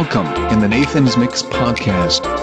[0.00, 2.39] Welcome in the Nathan's Mix podcast.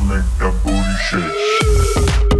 [0.00, 2.33] Make that booty shake.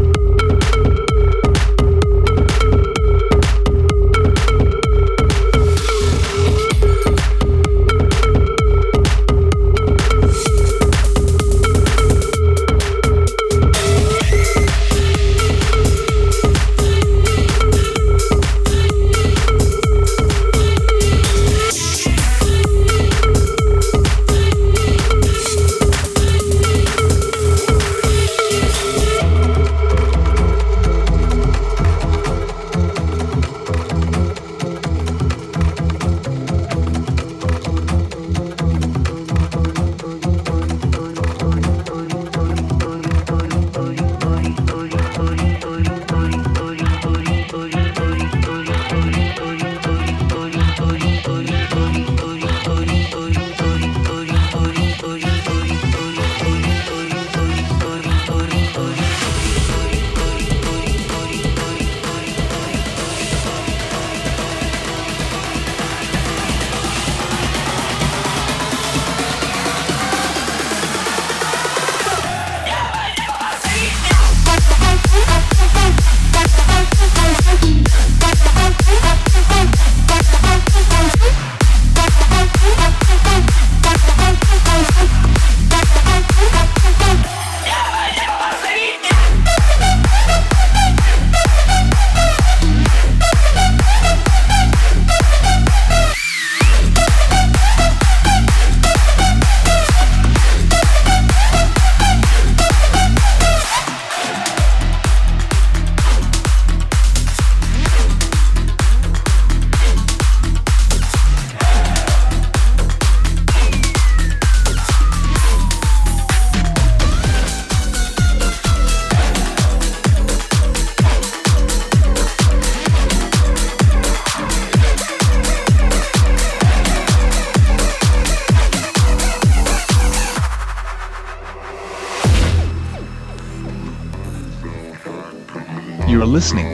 [136.34, 136.66] Listening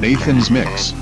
[0.00, 1.01] Nathan's Mix.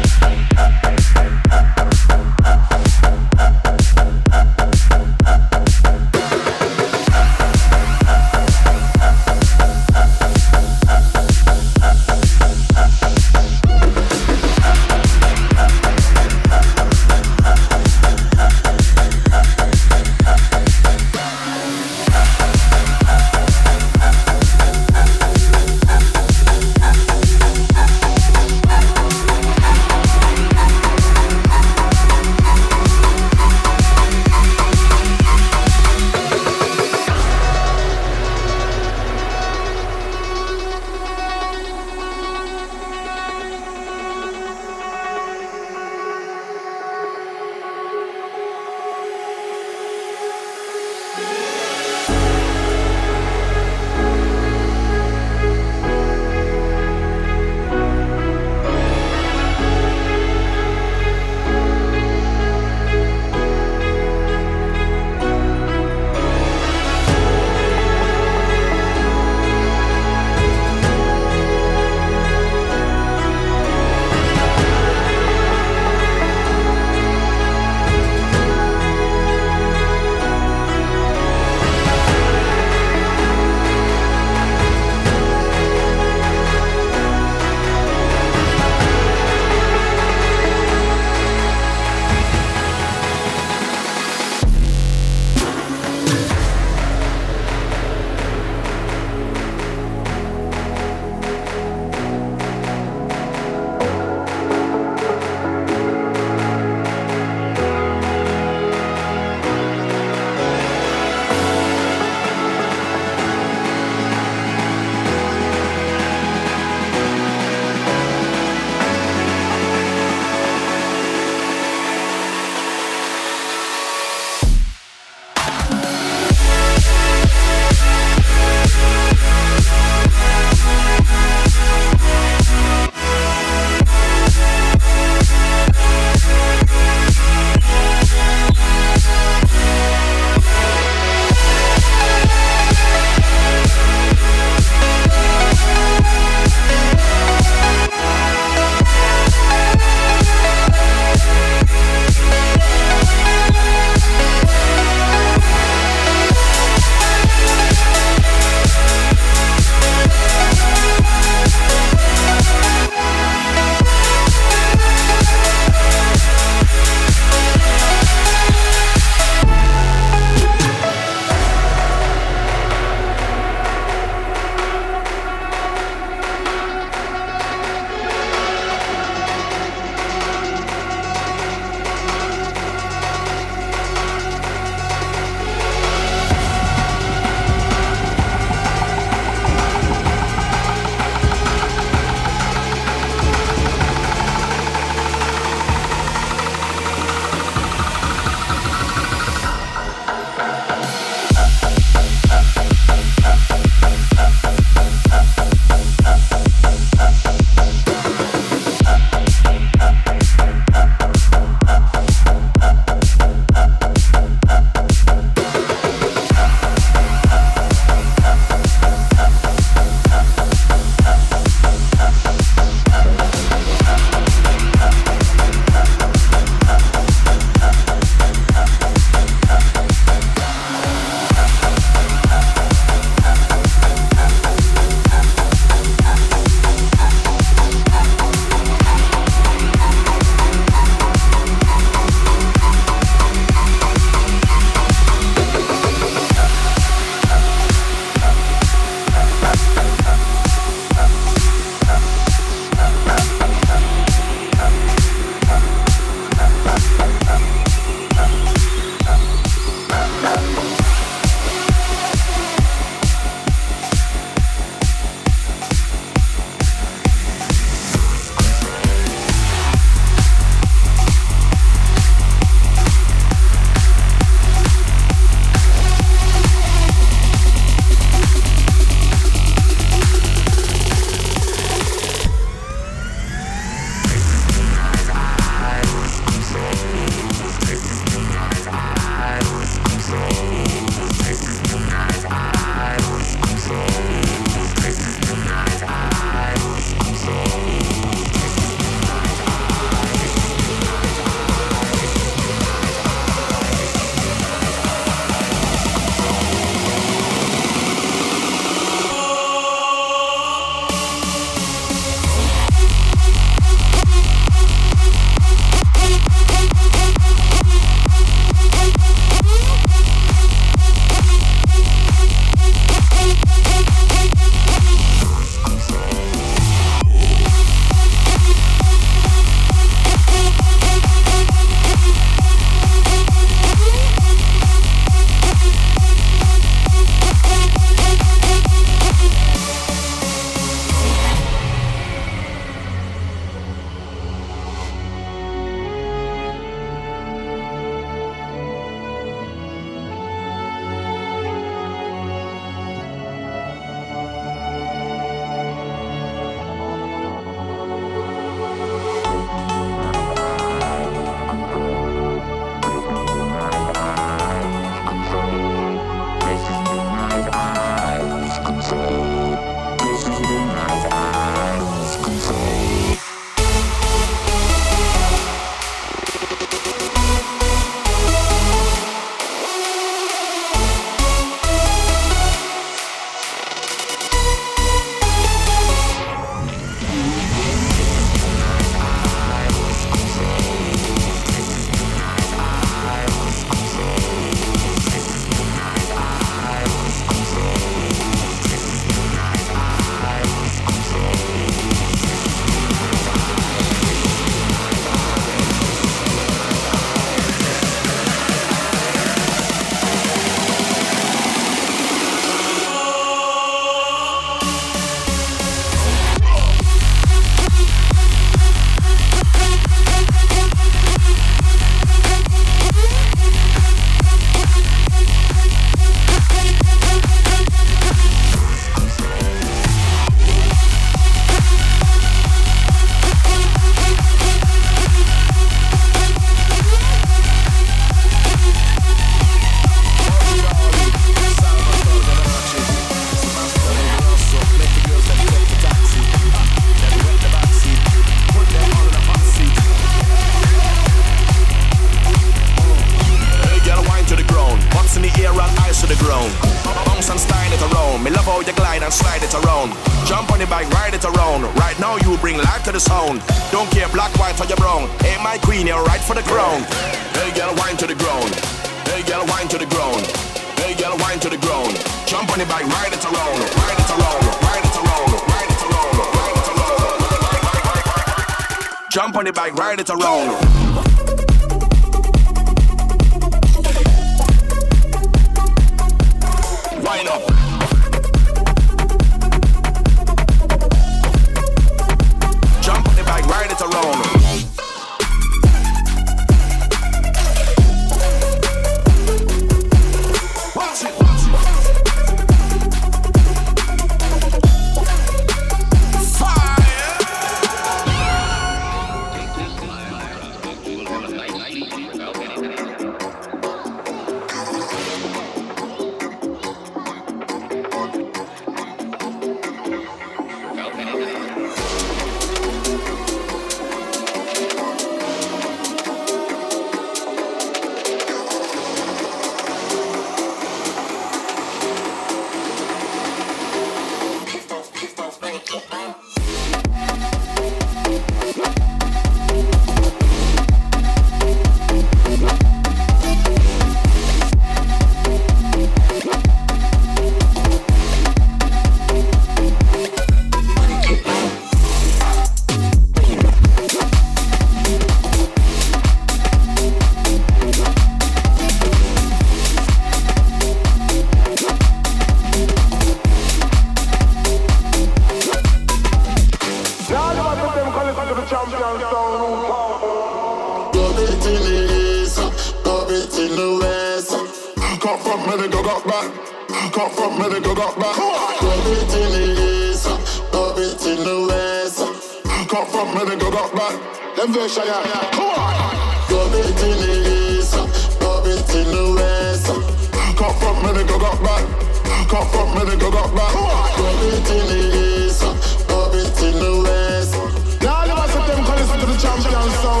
[599.21, 600.00] Champion sound.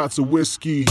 [0.00, 0.86] shots of whiskey.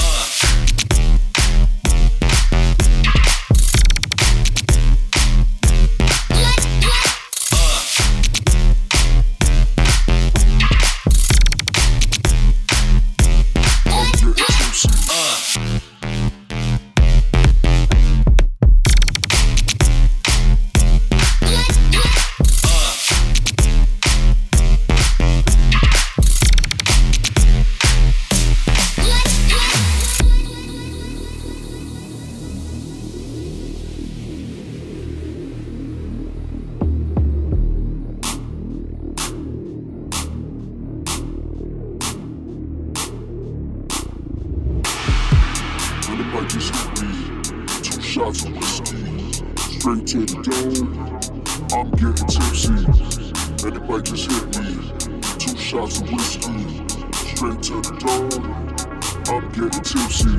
[59.30, 60.34] I'm getting tipsy.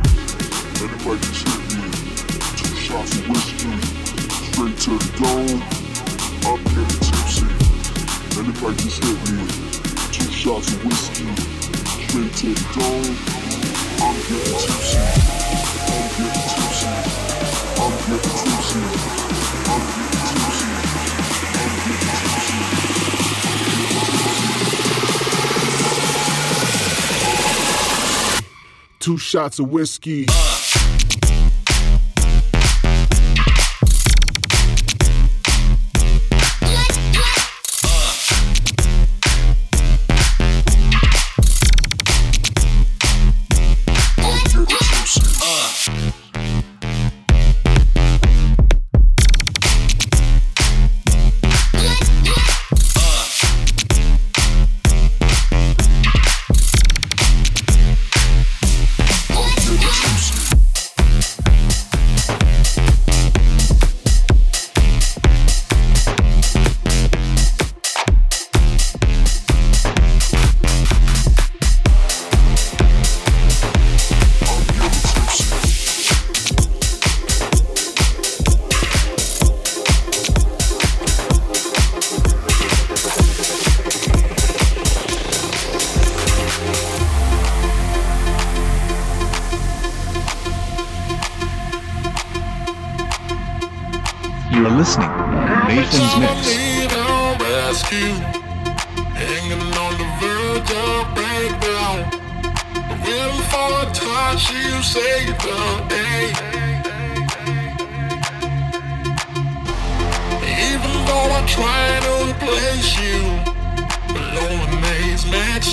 [0.82, 1.82] Anybody can hit me?
[2.58, 3.70] Two shots of whiskey,
[4.50, 5.62] straight to the dome.
[6.42, 7.46] I'm getting tipsy.
[8.34, 9.38] Anybody can hit me?
[10.10, 11.30] Two shots of whiskey,
[12.02, 13.14] straight to the dome.
[14.02, 14.98] I'm getting tipsy.
[15.86, 16.90] I'm getting tipsy.
[17.78, 18.58] I'm getting tipsy.
[18.66, 20.09] I'm getting tipsy.
[29.00, 30.26] Two shots of whiskey.
[30.26, 30.59] You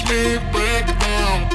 [0.10, 1.50] me break down.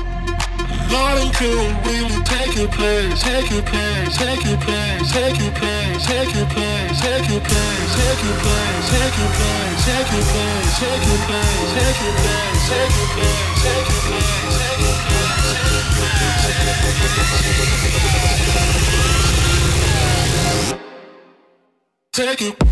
[0.93, 6.07] Nothing could really take your place, take your place, take your place, take your place,
[6.07, 9.85] take your place, take your place, take your place, take your place, take your place,
[9.89, 13.53] take your place, take your place, take your place, take your place, take your place,
[13.63, 14.43] take your place.
[22.13, 22.72] Take it.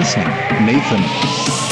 [0.00, 0.26] listening.
[0.64, 1.69] Nathan.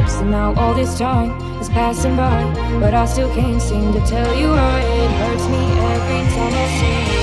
[0.00, 1.30] Lips, and now all this time
[1.60, 2.42] is passing by,
[2.80, 6.66] but I still can't seem to tell you why it hurts me every time I
[6.78, 7.19] see you.